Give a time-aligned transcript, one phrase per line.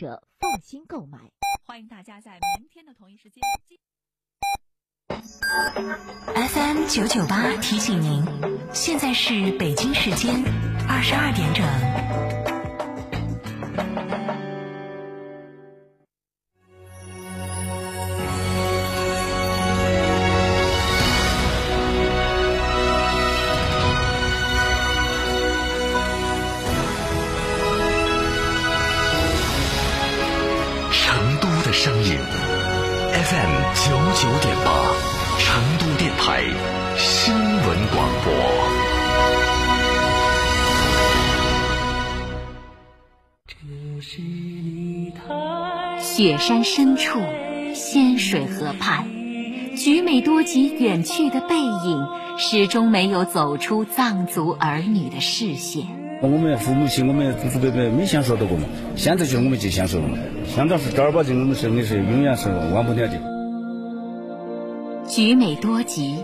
[0.00, 1.18] 者放心购买。
[1.66, 3.42] 欢迎大家在明天的同一时间。
[6.34, 8.24] FM 九九八提醒您，
[8.72, 10.42] 现在是北京时间
[10.88, 12.59] 二十二点整。
[33.74, 34.70] 九九点八，
[35.38, 36.42] 成都电台
[36.96, 38.30] 新闻广播。
[46.00, 47.20] 雪山深处，
[47.74, 49.06] 仙水河畔，
[49.76, 52.06] 菊美多吉远去的背影，
[52.38, 55.84] 始终没有走出藏族儿女的视线。
[56.22, 58.64] 我们父母亲，我们祖祖辈辈没享受到过嘛，
[58.96, 60.18] 现在就是我们去享受了嘛。
[60.46, 63.29] 现在是正儿八经，我们是的是永远是忘不掉的。
[65.10, 66.20] 菊美多吉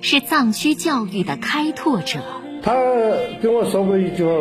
[0.00, 2.20] 是藏区教育的开拓者。
[2.62, 2.72] 他
[3.42, 4.32] 跟我说过一句话：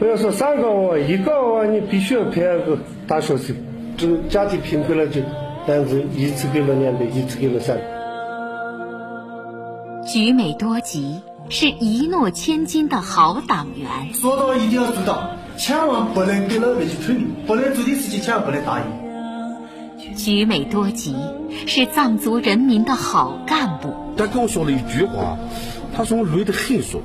[0.00, 3.54] 不要说三个娃，一个娃你必须要培养个大学生。
[3.96, 5.20] 这家庭贫困了就，
[5.64, 7.78] 但是一次给了两百，一次给了三。
[10.04, 14.12] 菊美多吉是一诺千金的好党员。
[14.12, 18.99] 说到一定要做到，千万不能给老百姓吹牛，不能做的事情千万不能答应。
[20.22, 21.16] 菊美多吉
[21.66, 23.94] 是藏族人民的好干部。
[24.18, 25.38] 他跟我说了一句话，
[25.96, 27.00] 他说我累得很说。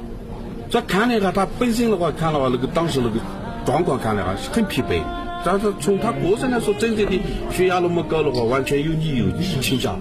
[0.70, 3.22] 这看了一下他本身的话，看了话那个当时那个
[3.66, 5.02] 状况看了啊很疲惫。
[5.46, 7.18] 但是从他个人来说，真正的
[7.52, 9.28] 血压那么高的话，完全有理由
[9.62, 9.96] 请假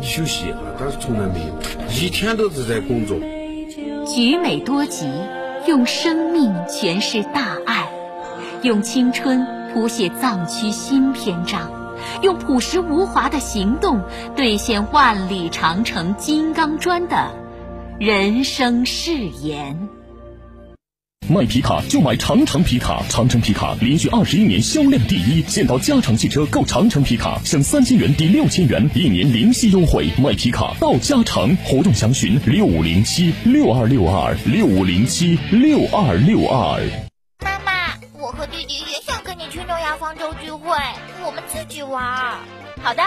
[0.00, 1.52] 休息啊，但是从来没有，
[1.90, 3.18] 一天都是在工作。
[4.06, 5.04] 菊美多吉
[5.66, 7.90] 用生命诠释大爱，
[8.62, 11.70] 用青春谱写藏区新篇章，
[12.22, 14.02] 用朴实无华的行动
[14.36, 17.34] 兑现万里长城金刚砖的
[17.98, 19.12] 人生誓
[19.42, 19.88] 言。
[21.28, 25.42] 卖皮卡就买长城皮卡，长城皮卡连续二十一年销量第一。
[25.48, 30.06] 现到加长汽车购长城皮卡，省三千元抵六千元，一年零息优惠。
[30.22, 37.05] 买皮卡到加长，活动详询六五零七六二六二六五零七六二六二。
[40.06, 40.70] 方舟聚会，
[41.24, 42.00] 我们自己玩。
[42.80, 43.02] 好的。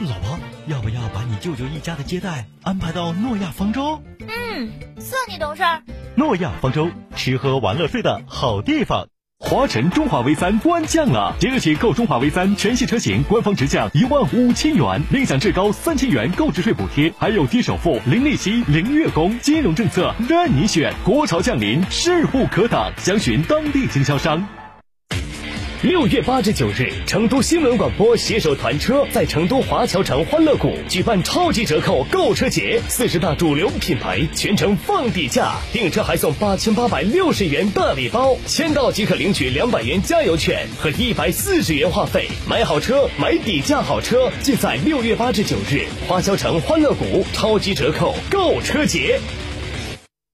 [0.00, 4.02] 老婆，要不要把你舅舅一家的接待安排到诺亚方舟？
[4.20, 5.80] 嗯，算你懂事儿。
[6.16, 9.06] 诺亚方舟，吃喝玩乐睡的好地方。
[9.38, 20.92] 华晨中华 V 三官降了，即日起购中华 V 三全系车型，官方直降一万五千元，另享至高三千元购置税补贴，还有低首付、零利息、零月供，金融政策任你选。
[21.06, 24.46] 国潮降临，势不可挡，详询当地经销商。
[25.84, 42.30] 六月八至九日，成都新闻广播携手团车在成都华侨城欢乐谷举办超级折扣购车节，四十大主流品牌全程放底价，订车还送八千八百六十元大礼包，签到即可领取两百元加油券和一百四十元话费。
[42.48, 49.20] 买好车，买底价好车，尽在六月八至九日华侨城欢乐谷超级折扣购车节。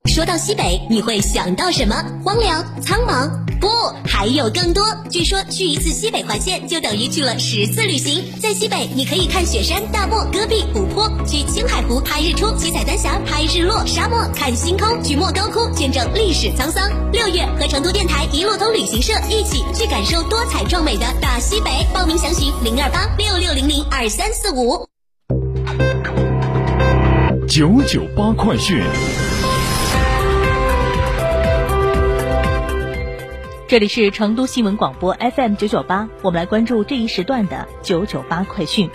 [0.05, 1.97] 说到西北，你会想到什么？
[2.25, 3.50] 荒凉、苍茫？
[3.61, 3.69] 不，
[4.09, 4.83] 还有更多。
[5.11, 8.25] 据说去一次西北环线就等于去了十次旅行。
[8.41, 16.91] 在西北，你可以看雪山、大漠、戈壁、湖泊；去青海湖拍日出、七彩丹霞、拍日落；沙漠看星空；去莫高窟见证历史沧桑。
[17.13, 21.87] 六月和成都电台一路通旅行社一起去感受多彩壮美的大西北。
[21.93, 24.87] 报名详询零二八六六零零二三四五。
[27.47, 28.83] 九九八快讯。
[33.71, 38.91] 这里是成都新闻广播 FM 九九八，我们来关注这一时段的九九八快讯。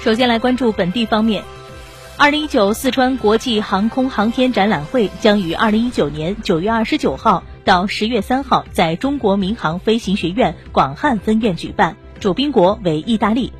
[0.00, 1.44] 首先来关注本地方面，
[2.18, 13.52] 二零一九四川国际航空航天展览会将于二零一九年九月二十九号到十月三号在中国民航飞行学院广汉分院举办，主宾国为意大利。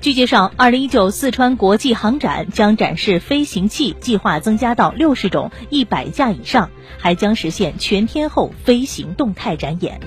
[0.00, 10.00] 据介绍，二零一九四川国际航展将展示飞行器计划增加到六十种、一百架以上，还将实现全天候飞行动态展演。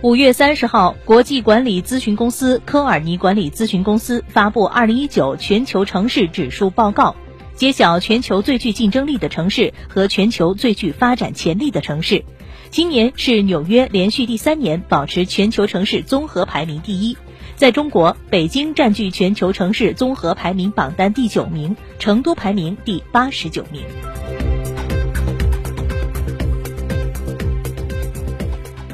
[0.00, 7.14] 五月三十号，国际管理咨询公司科尔尼管理咨询公司发布二零一九全球城市指数报告，
[7.58, 12.24] 揭晓全球最具竞争力的城市和全球最具发展潜力的城市。
[12.70, 17.16] 今年是纽约连续第三年保持全球城市综合排名第一，
[17.56, 23.82] 在中国，北京占据全球城市综合排名榜单第九名，成都排名第八十九名。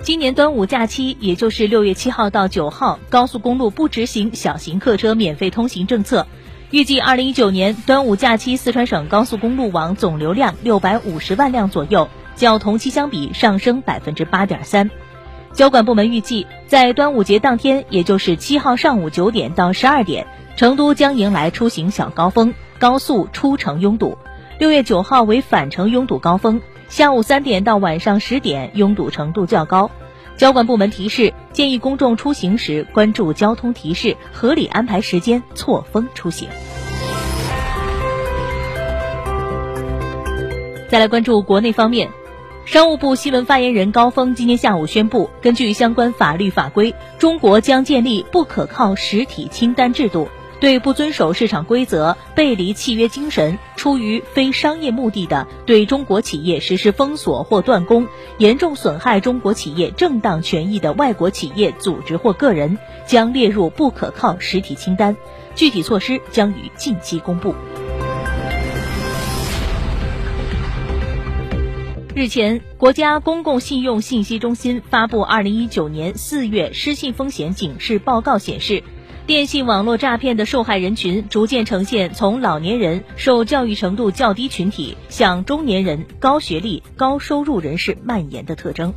[0.03, 6.27] 今年端午假期，也就是六月七号到九号，高速公路不执行小型客车免费通行政策。
[6.75, 14.91] 预计二零一九年端午假期，四川省高速公路网总流量六百五十万辆左右，较同期相比上升百分之八点三。
[15.53, 20.27] 交管部门预计，在端午节当天，也就是七号上午九点到十二点，
[20.57, 24.19] 成都将迎来出行小高峰，高速出城拥堵；
[24.59, 29.93] 六月九号为返程拥堵高峰，下午三点到晚上十点拥堵程度较高。
[30.37, 36.49] 交管部门提示，建议公众出行时关注交通提示，合理安排时间，错峰出行。
[40.89, 42.09] 再来关注国内方面。
[42.67, 50.29] 商务部新闻发言人高峰今天下午宣布，根据相关法律法规，中国将建立不可靠实体清单制度，
[50.65, 58.09] 对不遵守市场规则、背离契约精神、出于非商业目的的对中国企业实施封锁或断供、
[58.39, 65.15] 严重损害中国企业正当权益的外国企业、组织或个人，将列入不可靠实体清单。
[65.55, 67.55] 具体措施将于近期公布。
[72.15, 78.85] 日前，国家公共信用信息中心发布二零一九年四月失信风险警示报告，显示，
[79.27, 88.93] 电信网络诈骗的受害人群逐渐呈现从老年人、受教育程度较低群体向中年人、高学历、高收入人士蔓延的特征。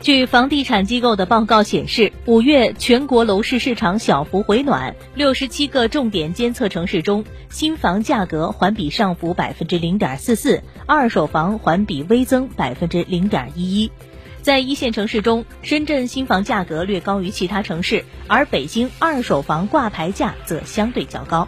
[0.00, 13.92] 据房地产机构的报告显示，五月全国楼市市场小幅回暖，六十七个重点监测城市中，新房价格环比上浮百分之零点四四，二手房环比微增百分之零点一一。
[14.42, 21.46] 在一线城市中，深圳新房价格略高于其他城市，而北京二手房挂牌价则相对较高。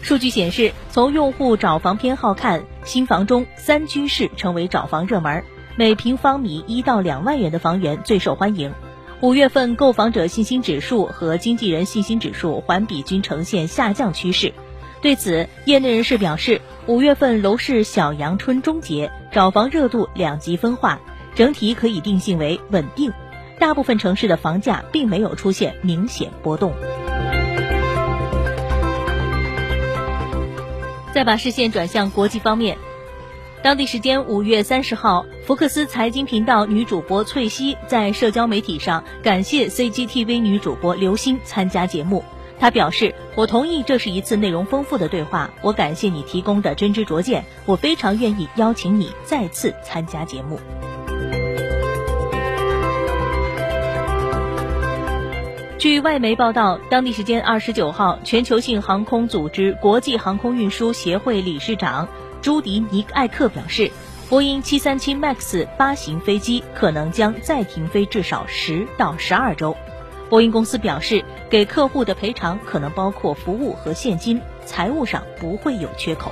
[0.00, 5.44] 数据显示，从用户找房偏好看，新房中三居室成为找房热门。
[5.76, 8.72] 每平方米一到两万元的房源最受欢迎。
[9.20, 14.52] 五月份购房者信心指数和经纪人信心指数环比均呈现下降趋势。
[15.00, 21.00] 对此，业内人士表示，五月份楼市小阳春终结，找房热度两极分化，
[21.34, 23.12] 整体可以定性为稳定。
[23.58, 26.72] 大部分城市的房价并没有出现明显波动。
[31.12, 32.76] 再把视线转向国际方面。
[33.62, 42.24] 当地时间五月三十号，福克斯财经频道女主播翠西在社交媒体上感谢 CGTV 女主播刘星参加节目。
[42.58, 50.58] 她表示：“我同意这是一次内容丰富的对话，我感谢你提供的真知灼见，我非常愿意邀请你再次参加节目。”
[55.82, 62.06] 据外媒报道，当地时间二十九号，全球性航空组织国际航空运输协会理事长。
[62.40, 63.90] 朱迪尼艾克表示，
[64.28, 69.76] 波音737 MAX 八型飞机可能将再停飞至少十到十二周。
[70.30, 76.30] 波音公司表示，给客户的赔偿可能包括服务和现金，财务上不会有缺口。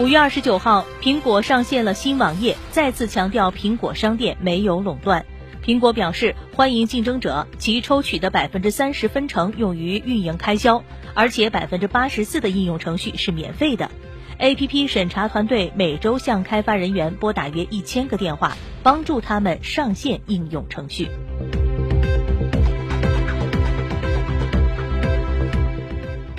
[0.00, 5.26] 五月二十九号，苹果上线了新网页，再次强调苹果商店没有垄断。
[5.62, 10.82] 苹果表示欢迎竞争者，其抽取的百分之三十分成用于运营开销，
[11.12, 13.90] 而且百分之八十四的应用程序是免费的。
[14.38, 21.10] A P P 审查团队每周向开发人员拨打约一千个电话，帮助他们上线应用程序。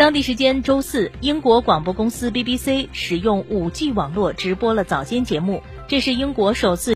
[0.02, 6.90] 当地时间周四，英国广播公司 B B C 使用 5G 网络直播了早间节目，这是英国首次。